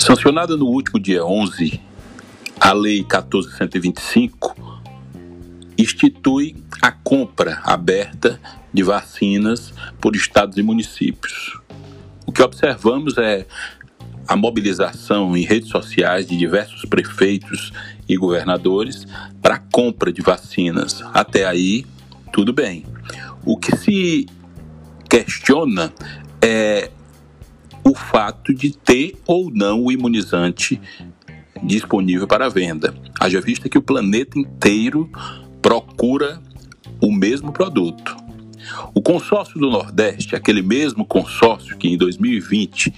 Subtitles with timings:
[0.00, 1.78] Sancionada no último dia 11,
[2.58, 4.56] a Lei 1425
[5.76, 8.40] institui a compra aberta
[8.72, 11.60] de vacinas por estados e municípios.
[12.24, 13.46] O que observamos é
[14.26, 17.70] a mobilização em redes sociais de diversos prefeitos
[18.08, 19.06] e governadores
[19.42, 21.02] para a compra de vacinas.
[21.12, 21.84] Até aí,
[22.32, 22.86] tudo bem.
[23.44, 24.26] O que se
[25.10, 25.92] questiona
[26.40, 26.90] é
[27.84, 30.80] o fato de ter ou não o imunizante
[31.62, 32.94] disponível para venda.
[33.18, 35.10] Haja vista que o planeta inteiro
[35.60, 36.40] procura
[37.00, 38.16] o mesmo produto.
[38.94, 42.92] O consórcio do Nordeste, aquele mesmo consórcio que em 2020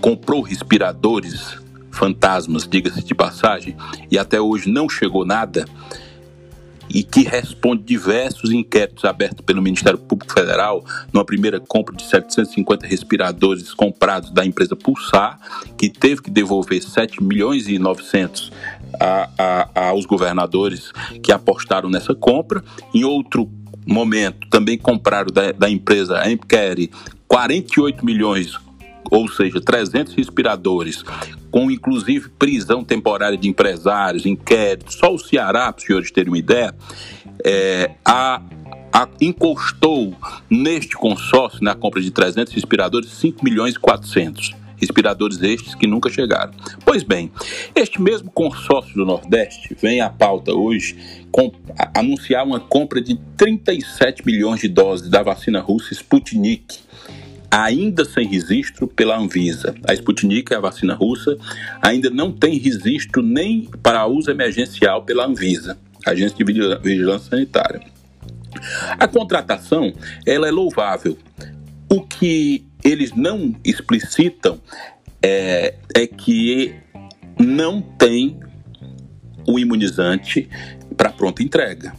[0.00, 1.58] comprou respiradores
[1.90, 3.76] fantasmas, diga-se de passagem,
[4.10, 5.64] e até hoje não chegou nada,
[6.94, 12.86] e que responde diversos inquéritos abertos pelo Ministério Público Federal, numa primeira compra de 750
[12.86, 15.38] respiradores comprados da empresa Pulsar,
[15.76, 18.52] que teve que devolver 7 milhões e 900
[19.00, 22.62] a, a, aos governadores que apostaram nessa compra.
[22.94, 23.50] Em outro
[23.84, 26.90] momento, também compraram da, da empresa Empcare
[27.26, 28.56] 48 milhões
[29.10, 31.04] ou seja, 300 respiradores,
[31.54, 36.36] com inclusive prisão temporária de empresários, inquérito, só o Ceará, para os senhores terem uma
[36.36, 36.74] ideia,
[37.44, 38.42] é, a,
[38.92, 40.16] a, encostou
[40.50, 46.10] neste consórcio, na compra de 300 respiradores, 5 milhões e 400 respiradores estes que nunca
[46.10, 46.52] chegaram.
[46.84, 47.30] Pois bem,
[47.72, 53.16] este mesmo consórcio do Nordeste vem à pauta hoje com, a, anunciar uma compra de
[53.36, 56.82] 37 milhões de doses da vacina russa Sputnik
[57.54, 59.74] ainda sem registro pela Anvisa.
[59.86, 61.36] A Sputnik, a vacina russa,
[61.80, 66.44] ainda não tem registro nem para uso emergencial pela Anvisa, Agência de
[66.82, 67.80] Vigilância Sanitária.
[68.98, 69.92] A contratação,
[70.26, 71.16] ela é louvável.
[71.88, 74.60] O que eles não explicitam
[75.22, 76.74] é, é que
[77.38, 78.40] não tem
[79.46, 80.48] o imunizante
[80.96, 81.94] para pronta entrega.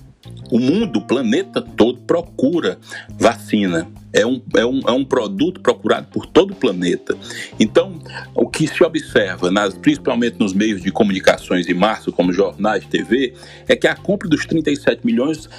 [0.51, 2.77] O mundo, o planeta todo procura
[3.17, 3.87] vacina.
[4.15, 7.17] É um, é, um, é um produto procurado por todo o planeta.
[7.59, 7.99] Então,
[8.33, 13.33] o que se observa, nas, principalmente nos meios de comunicações em março, como jornais, TV,
[13.67, 15.49] é que a compra dos 37 milhões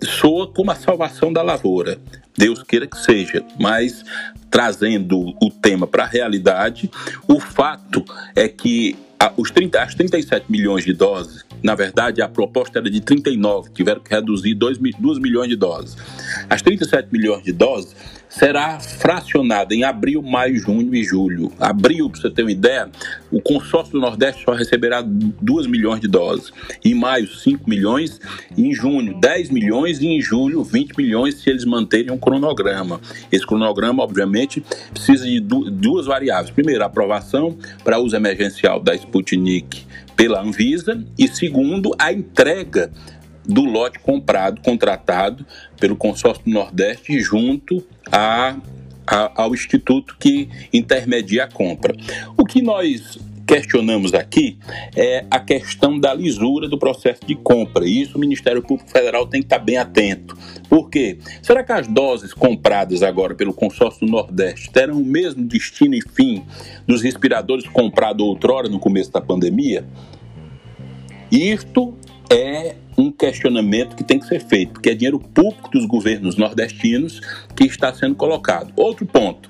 [0.00, 1.98] soa como a salvação da lavoura.
[2.36, 4.04] Deus queira que seja, mas
[4.48, 6.88] trazendo o tema para a realidade,
[7.26, 8.04] o fato
[8.36, 8.96] é que
[9.36, 14.00] os 30, as 37 milhões de doses, na verdade a proposta era de 39, tiveram
[14.00, 15.96] que reduzir 2, 2 milhões de doses.
[16.48, 17.94] As 37 milhões de doses
[18.28, 21.52] será fracionada em abril, maio, junho e julho.
[21.58, 22.88] Abril, para você ter uma ideia,
[23.30, 26.52] o consórcio do Nordeste só receberá 2 milhões de doses.
[26.84, 28.20] Em maio, 5 milhões.
[28.56, 30.00] Em junho, 10 milhões.
[30.00, 33.00] E em julho, 20 milhões, se eles manterem um cronograma.
[33.32, 34.62] Esse cronograma, obviamente,
[34.92, 36.50] precisa de duas variáveis.
[36.50, 41.02] Primeiro, a aprovação para uso emergencial da Sputnik pela Anvisa.
[41.16, 42.90] E segundo, a entrega
[43.48, 45.46] do lote comprado, contratado
[45.80, 47.82] pelo consórcio do Nordeste junto
[48.12, 48.56] a,
[49.06, 51.94] a, ao instituto que intermedia a compra.
[52.36, 54.58] O que nós questionamos aqui
[54.94, 57.86] é a questão da lisura do processo de compra.
[57.86, 60.36] E isso o Ministério Público Federal tem que estar bem atento.
[60.68, 61.16] Por quê?
[61.42, 66.02] Será que as doses compradas agora pelo consórcio do Nordeste terão o mesmo destino e
[66.02, 66.44] fim
[66.86, 69.86] dos respiradores comprados outrora no começo da pandemia?
[71.32, 71.94] Isto
[72.30, 72.74] é
[73.18, 77.20] questionamento que tem que ser feito, porque é dinheiro público dos governos nordestinos
[77.56, 78.72] que está sendo colocado.
[78.76, 79.48] Outro ponto.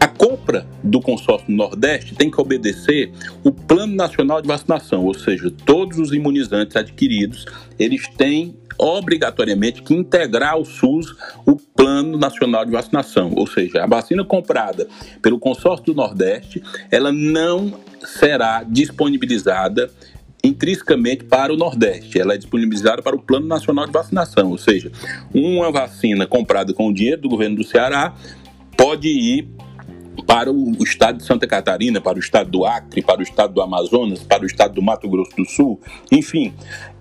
[0.00, 3.10] A compra do consórcio Nordeste tem que obedecer
[3.42, 7.46] o Plano Nacional de Vacinação, ou seja, todos os imunizantes adquiridos,
[7.78, 13.86] eles têm obrigatoriamente que integrar ao SUS o Plano Nacional de Vacinação, ou seja, a
[13.88, 14.86] vacina comprada
[15.20, 19.90] pelo consórcio do Nordeste, ela não será disponibilizada
[20.42, 22.20] intrinsecamente para o Nordeste.
[22.20, 24.90] Ela é disponibilizada para o Plano Nacional de Vacinação, ou seja,
[25.34, 28.14] uma vacina comprada com o dinheiro do governo do Ceará
[28.76, 29.48] pode ir
[30.26, 33.62] para o estado de Santa Catarina, para o estado do Acre, para o estado do
[33.62, 35.80] Amazonas, para o estado do Mato Grosso do Sul,
[36.10, 36.52] enfim.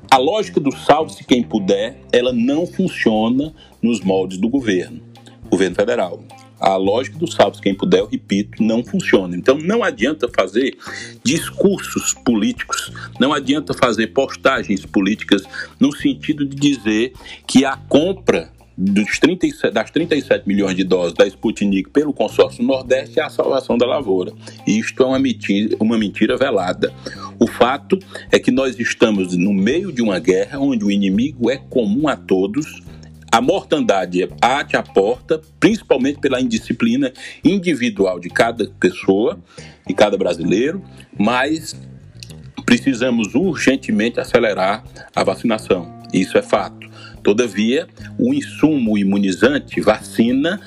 [0.10, 5.02] A lógica do salve-se quem puder, ela não funciona nos moldes do governo,
[5.50, 6.24] governo federal
[6.60, 9.36] a lógica do salve quem puder, eu repito, não funciona.
[9.36, 10.78] Então não adianta fazer
[11.24, 15.44] discursos políticos, não adianta fazer postagens políticas
[15.80, 17.14] no sentido de dizer
[17.46, 23.20] que a compra dos 37, das 37 milhões de doses da Sputnik pelo consórcio Nordeste
[23.20, 24.32] é a salvação da lavoura.
[24.68, 26.94] Isto é uma mentira, uma mentira velada.
[27.40, 27.98] O fato
[28.32, 32.16] é que nós estamos no meio de uma guerra onde o inimigo é comum a
[32.16, 32.84] todos
[33.32, 37.12] a mortandade bate a porta, principalmente pela indisciplina
[37.44, 39.40] individual de cada pessoa
[39.88, 40.82] e cada brasileiro,
[41.18, 41.76] mas
[42.66, 44.84] precisamos urgentemente acelerar
[45.16, 46.02] a vacinação.
[46.14, 46.88] Isso é fato.
[47.22, 47.88] Todavia,
[48.18, 50.60] o insumo imunizante, vacina,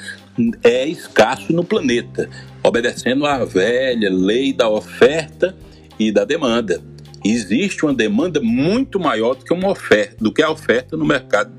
[0.62, 2.28] é escasso no planeta,
[2.62, 5.56] obedecendo à velha lei da oferta
[5.98, 6.82] e da demanda.
[7.24, 11.52] Existe uma demanda muito maior do que uma oferta, do que a oferta no mercado,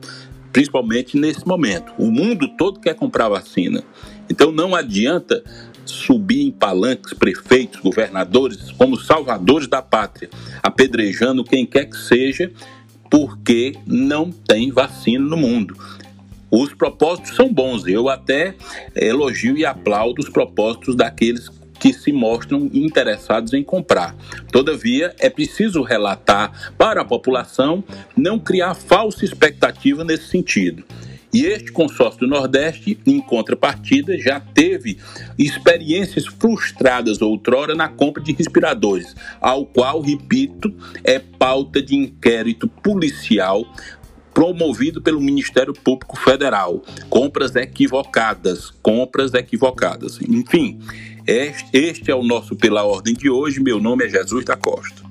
[0.52, 1.94] principalmente nesse momento.
[1.98, 3.84] O mundo todo quer comprar vacina.
[4.30, 5.44] Então não adianta
[5.86, 10.30] subir em palanques prefeitos, governadores, como salvadores da pátria,
[10.62, 12.52] apedrejando quem quer que seja,
[13.10, 15.76] porque não tem vacina no mundo.
[16.50, 18.56] Os propósitos são bons, eu até
[18.96, 21.50] elogio e aplaudo os propósitos daqueles
[21.82, 24.16] que se mostram interessados em comprar.
[24.52, 27.84] Todavia, é preciso relatar para a população
[28.16, 30.84] não criar falsa expectativa nesse sentido.
[31.34, 34.98] E este consórcio do Nordeste, em contrapartida, já teve
[35.40, 40.74] experiências frustradas outrora na compra de respiradores, ao qual, repito,
[41.04, 43.66] é pauta de inquérito policial
[44.34, 46.84] promovido pelo Ministério Público Federal.
[47.10, 50.20] Compras equivocadas, compras equivocadas.
[50.22, 50.80] Enfim,
[51.26, 53.60] este é o nosso Pela Ordem de hoje.
[53.60, 55.02] Meu nome é Jesus da Costa.